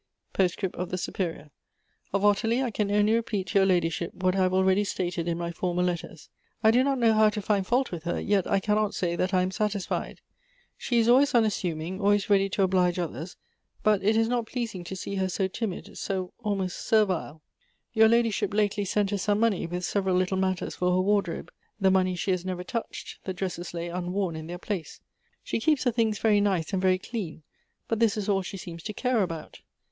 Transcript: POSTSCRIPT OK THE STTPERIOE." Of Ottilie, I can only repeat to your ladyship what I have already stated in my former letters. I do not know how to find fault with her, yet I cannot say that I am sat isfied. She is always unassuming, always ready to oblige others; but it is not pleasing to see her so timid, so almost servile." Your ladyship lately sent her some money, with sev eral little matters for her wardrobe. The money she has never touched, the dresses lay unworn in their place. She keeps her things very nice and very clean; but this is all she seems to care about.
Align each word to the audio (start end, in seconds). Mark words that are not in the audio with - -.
POSTSCRIPT 0.33 0.75
OK 0.79 0.89
THE 0.89 0.97
STTPERIOE." 0.97 1.49
Of 2.15 2.25
Ottilie, 2.25 2.63
I 2.63 2.71
can 2.71 2.89
only 2.89 3.13
repeat 3.13 3.45
to 3.49 3.59
your 3.59 3.67
ladyship 3.67 4.15
what 4.15 4.33
I 4.35 4.39
have 4.39 4.51
already 4.55 4.83
stated 4.83 5.27
in 5.27 5.37
my 5.37 5.51
former 5.51 5.83
letters. 5.83 6.27
I 6.63 6.71
do 6.71 6.83
not 6.83 6.97
know 6.97 7.13
how 7.13 7.29
to 7.29 7.39
find 7.39 7.67
fault 7.67 7.91
with 7.91 8.01
her, 8.05 8.19
yet 8.19 8.47
I 8.49 8.59
cannot 8.59 8.95
say 8.95 9.15
that 9.15 9.31
I 9.31 9.43
am 9.43 9.51
sat 9.51 9.73
isfied. 9.73 10.17
She 10.75 10.97
is 10.97 11.07
always 11.07 11.35
unassuming, 11.35 12.01
always 12.01 12.31
ready 12.31 12.49
to 12.49 12.63
oblige 12.63 12.97
others; 12.97 13.37
but 13.83 14.01
it 14.01 14.17
is 14.17 14.27
not 14.27 14.47
pleasing 14.47 14.83
to 14.85 14.95
see 14.95 15.17
her 15.17 15.29
so 15.29 15.47
timid, 15.47 15.95
so 15.99 16.33
almost 16.39 16.79
servile." 16.79 17.43
Your 17.93 18.07
ladyship 18.09 18.55
lately 18.55 18.85
sent 18.85 19.11
her 19.11 19.19
some 19.19 19.39
money, 19.39 19.67
with 19.67 19.85
sev 19.85 20.05
eral 20.05 20.17
little 20.17 20.35
matters 20.37 20.73
for 20.73 20.89
her 20.93 20.99
wardrobe. 21.01 21.51
The 21.79 21.91
money 21.91 22.15
she 22.15 22.31
has 22.31 22.43
never 22.43 22.63
touched, 22.63 23.23
the 23.25 23.35
dresses 23.35 23.71
lay 23.71 23.89
unworn 23.89 24.35
in 24.35 24.47
their 24.47 24.57
place. 24.57 24.99
She 25.43 25.59
keeps 25.59 25.83
her 25.83 25.91
things 25.91 26.17
very 26.17 26.41
nice 26.41 26.73
and 26.73 26.81
very 26.81 26.97
clean; 26.97 27.43
but 27.87 27.99
this 27.99 28.17
is 28.17 28.27
all 28.27 28.41
she 28.41 28.57
seems 28.57 28.81
to 28.81 28.93
care 28.93 29.21
about. 29.21 29.61